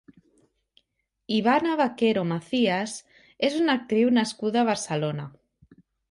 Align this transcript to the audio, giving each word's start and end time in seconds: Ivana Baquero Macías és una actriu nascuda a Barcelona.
Ivana 1.33 1.73
Baquero 1.81 2.23
Macías 2.31 2.95
és 3.49 3.57
una 3.59 3.75
actriu 3.81 4.09
nascuda 4.19 4.63
a 4.63 4.67
Barcelona. 4.71 5.27